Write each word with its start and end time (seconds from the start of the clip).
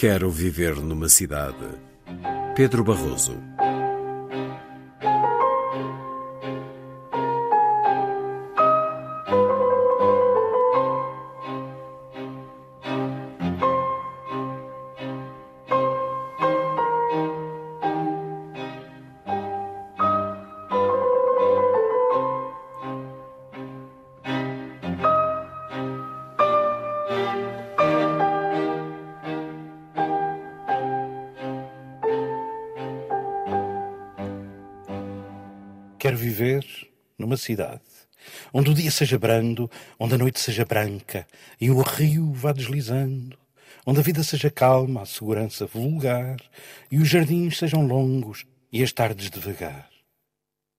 Quero 0.00 0.30
viver 0.30 0.76
numa 0.76 1.10
cidade. 1.10 1.76
Pedro 2.56 2.82
Barroso 2.82 3.36
Quero 36.10 36.22
viver 36.22 36.66
numa 37.16 37.36
cidade 37.36 37.84
onde 38.52 38.68
o 38.68 38.74
dia 38.74 38.90
seja 38.90 39.16
brando, 39.16 39.70
onde 39.96 40.16
a 40.16 40.18
noite 40.18 40.40
seja 40.40 40.64
branca 40.64 41.24
e 41.60 41.70
o 41.70 41.80
rio 41.82 42.32
vá 42.32 42.50
deslizando, 42.50 43.38
onde 43.86 44.00
a 44.00 44.02
vida 44.02 44.24
seja 44.24 44.50
calma, 44.50 45.02
a 45.02 45.06
segurança 45.06 45.66
vulgar 45.66 46.36
e 46.90 46.98
os 46.98 47.08
jardins 47.08 47.58
sejam 47.58 47.86
longos 47.86 48.44
e 48.72 48.82
as 48.82 48.92
tardes 48.92 49.30
devagar. 49.30 49.88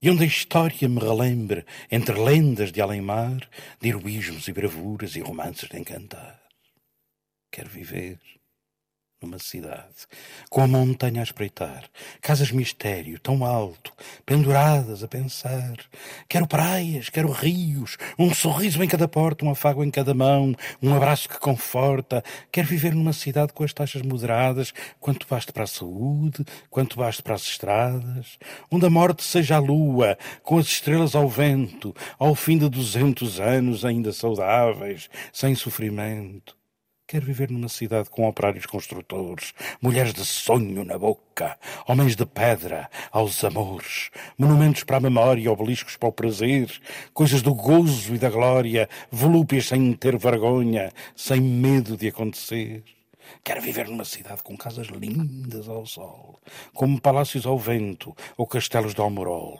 E 0.01 0.09
onde 0.09 0.25
a 0.25 0.27
história 0.27 0.89
me 0.89 0.99
relembre, 0.99 1.65
entre 1.89 2.19
lendas 2.19 2.69
de 2.69 2.81
além-mar, 2.81 3.39
de 3.79 3.87
heroísmos 3.87 4.49
e 4.49 4.51
bravuras 4.51 5.15
e 5.15 5.21
romances 5.21 5.69
de 5.69 5.79
encantar. 5.79 6.41
Quero 7.49 7.69
viver 7.69 8.19
numa 9.21 9.37
cidade, 9.37 10.07
com 10.49 10.61
a 10.61 10.67
montanha 10.67 11.21
a 11.21 11.23
espreitar, 11.23 11.83
casas 12.19 12.51
mistério 12.51 13.19
tão 13.19 13.45
alto, 13.45 13.93
penduradas 14.25 15.03
a 15.03 15.07
pensar. 15.07 15.77
Quero 16.27 16.47
praias, 16.47 17.09
quero 17.09 17.31
rios, 17.31 17.97
um 18.17 18.33
sorriso 18.33 18.83
em 18.83 18.87
cada 18.87 19.07
porta, 19.07 19.45
um 19.45 19.51
afago 19.51 19.83
em 19.83 19.91
cada 19.91 20.13
mão, 20.13 20.55
um 20.81 20.95
abraço 20.95 21.29
que 21.29 21.39
conforta. 21.39 22.23
Quero 22.51 22.67
viver 22.67 22.95
numa 22.95 23.13
cidade 23.13 23.53
com 23.53 23.63
as 23.63 23.73
taxas 23.73 24.01
moderadas, 24.01 24.73
quanto 24.99 25.27
baste 25.29 25.53
para 25.53 25.63
a 25.63 25.67
saúde, 25.67 26.43
quanto 26.69 26.97
baste 26.97 27.21
para 27.21 27.35
as 27.35 27.43
estradas, 27.43 28.39
onde 28.71 28.87
a 28.87 28.89
morte 28.89 29.23
seja 29.23 29.57
a 29.57 29.59
lua, 29.59 30.17
com 30.41 30.57
as 30.57 30.65
estrelas 30.65 31.15
ao 31.15 31.29
vento, 31.29 31.93
ao 32.17 32.33
fim 32.33 32.57
de 32.57 32.67
duzentos 32.67 33.39
anos 33.39 33.85
ainda 33.85 34.11
saudáveis, 34.11 35.09
sem 35.31 35.53
sofrimento 35.53 36.60
Quero 37.11 37.25
viver 37.25 37.51
numa 37.51 37.67
cidade 37.67 38.09
com 38.09 38.25
operários 38.25 38.65
construtores, 38.65 39.53
mulheres 39.81 40.13
de 40.13 40.23
sonho 40.23 40.85
na 40.85 40.97
boca, 40.97 41.57
homens 41.85 42.15
de 42.15 42.25
pedra 42.25 42.89
aos 43.11 43.43
amores, 43.43 44.09
monumentos 44.37 44.85
para 44.85 44.95
a 44.95 45.01
memória, 45.01 45.51
obeliscos 45.51 45.97
para 45.97 46.07
o 46.07 46.13
prazer, 46.13 46.71
coisas 47.13 47.41
do 47.41 47.53
gozo 47.53 48.15
e 48.15 48.17
da 48.17 48.29
glória, 48.29 48.87
volúpias 49.11 49.67
sem 49.67 49.91
ter 49.91 50.17
vergonha, 50.17 50.89
sem 51.13 51.41
medo 51.41 51.97
de 51.97 52.07
acontecer. 52.07 52.81
Quero 53.43 53.61
viver 53.61 53.87
numa 53.87 54.05
cidade 54.05 54.43
com 54.43 54.57
casas 54.57 54.87
lindas 54.87 55.67
ao 55.67 55.85
sol, 55.85 56.39
como 56.73 56.99
palácios 56.99 57.45
ao 57.45 57.57
vento 57.57 58.15
ou 58.37 58.45
castelos 58.45 58.93
de 58.93 59.01
Almorol, 59.01 59.59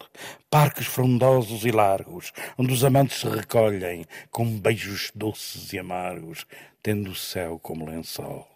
parques 0.50 0.88
frondosos 0.88 1.66
e 1.66 1.72
largos, 1.72 2.32
onde 2.58 2.74
os 2.74 2.84
amantes 2.84 3.20
se 3.20 3.28
recolhem 3.28 4.06
com 4.30 4.60
beijos 4.60 5.12
doces 5.16 5.74
e 5.74 5.80
amargos, 5.80 6.46
tendo 6.82 7.12
o 7.12 7.16
céu 7.16 7.60
como 7.60 7.86
lençol. 7.86 8.48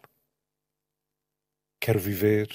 Quero 1.80 2.00
viver 2.00 2.50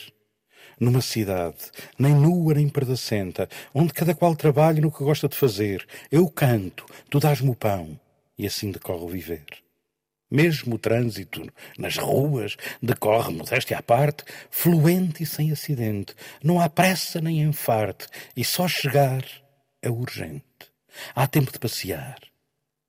numa 0.78 1.02
cidade, 1.02 1.70
nem 1.98 2.14
nua 2.14 2.54
nem 2.54 2.68
perdacenta, 2.68 3.48
onde 3.74 3.92
cada 3.92 4.14
qual 4.14 4.34
trabalha 4.34 4.80
no 4.80 4.90
que 4.90 5.04
gosta 5.04 5.28
de 5.28 5.36
fazer. 5.36 5.86
Eu 6.10 6.28
canto, 6.28 6.86
tu 7.10 7.20
dás-me 7.20 7.50
o 7.50 7.54
pão, 7.54 8.00
e 8.38 8.46
assim 8.46 8.70
decorre 8.70 9.04
o 9.04 9.08
viver. 9.08 9.44
Mesmo 10.30 10.76
o 10.76 10.78
trânsito 10.78 11.50
nas 11.76 11.96
ruas 11.96 12.56
decorre, 12.80 13.32
modéstia 13.32 13.78
à 13.78 13.82
parte, 13.82 14.24
fluente 14.50 15.22
e 15.22 15.26
sem 15.26 15.50
acidente. 15.50 16.14
Não 16.42 16.60
há 16.60 16.68
pressa 16.68 17.20
nem 17.20 17.42
enfarte, 17.42 18.06
e 18.36 18.44
só 18.44 18.68
chegar 18.68 19.24
é 19.82 19.90
urgente. 19.90 20.44
Há 21.14 21.26
tempo 21.26 21.52
de 21.52 21.58
passear. 21.58 22.18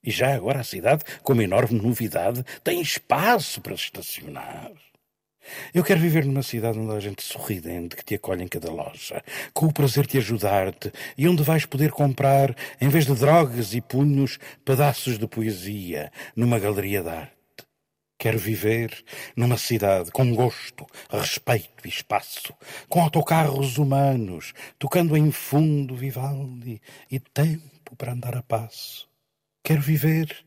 E 0.03 0.11
já 0.11 0.33
agora 0.33 0.59
a 0.59 0.63
cidade, 0.63 1.03
com 1.21 1.33
uma 1.33 1.43
enorme 1.43 1.79
novidade, 1.79 2.43
tem 2.63 2.81
espaço 2.81 3.61
para 3.61 3.75
estacionar. 3.75 4.71
Eu 5.73 5.83
quero 5.83 5.99
viver 5.99 6.25
numa 6.25 6.43
cidade 6.43 6.77
onde 6.77 6.93
há 6.95 6.99
gente 6.99 7.23
sorridente 7.23 7.95
que 7.95 8.05
te 8.05 8.15
acolhe 8.15 8.43
em 8.43 8.47
cada 8.47 8.71
loja, 8.71 9.23
com 9.53 9.65
o 9.65 9.73
prazer 9.73 10.05
de 10.05 10.17
ajudar-te 10.17 10.91
e 11.17 11.27
onde 11.27 11.43
vais 11.43 11.65
poder 11.65 11.91
comprar, 11.91 12.55
em 12.79 12.89
vez 12.89 13.05
de 13.05 13.15
drogas 13.15 13.73
e 13.73 13.81
punhos, 13.81 14.37
pedaços 14.63 15.17
de 15.17 15.27
poesia 15.27 16.11
numa 16.35 16.59
galeria 16.59 17.01
de 17.01 17.09
arte. 17.09 17.41
Quero 18.21 18.37
viver 18.37 19.03
numa 19.35 19.57
cidade 19.57 20.11
com 20.11 20.35
gosto, 20.35 20.85
respeito 21.09 21.85
e 21.85 21.89
espaço, 21.89 22.53
com 22.87 23.01
autocarros 23.01 23.79
humanos, 23.79 24.53
tocando 24.77 25.17
em 25.17 25.31
fundo 25.31 25.95
Vivaldi 25.95 26.79
e 27.09 27.19
tempo 27.19 27.95
para 27.97 28.13
andar 28.13 28.37
a 28.37 28.43
passo. 28.43 29.09
Quero 29.63 29.81
viver 29.81 30.45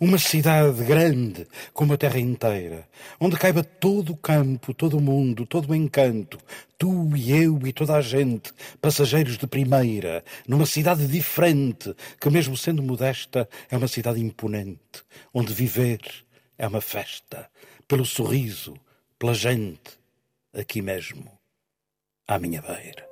uma 0.00 0.18
cidade 0.18 0.84
grande 0.84 1.46
como 1.72 1.92
a 1.92 1.96
terra 1.96 2.18
inteira, 2.18 2.88
onde 3.20 3.36
caiba 3.36 3.62
todo 3.62 4.12
o 4.12 4.16
campo, 4.16 4.74
todo 4.74 4.98
o 4.98 5.00
mundo, 5.00 5.46
todo 5.46 5.70
o 5.70 5.74
encanto, 5.74 6.38
tu 6.78 7.16
e 7.16 7.32
eu 7.32 7.58
e 7.66 7.72
toda 7.72 7.94
a 7.94 8.00
gente, 8.00 8.52
passageiros 8.80 9.38
de 9.38 9.46
primeira, 9.46 10.24
numa 10.46 10.66
cidade 10.66 11.06
diferente, 11.06 11.94
que 12.20 12.30
mesmo 12.30 12.56
sendo 12.56 12.82
modesta, 12.82 13.48
é 13.70 13.76
uma 13.76 13.88
cidade 13.88 14.20
imponente, 14.20 15.04
onde 15.32 15.52
viver 15.52 16.00
é 16.58 16.66
uma 16.66 16.80
festa, 16.80 17.48
pelo 17.86 18.04
sorriso, 18.04 18.74
pela 19.18 19.34
gente, 19.34 19.98
aqui 20.52 20.82
mesmo, 20.82 21.30
à 22.26 22.38
minha 22.38 22.62
beira. 22.62 23.11